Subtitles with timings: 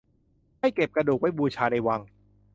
[0.59, 2.01] ให้เก็บกระดูกไว้บูชาในวัง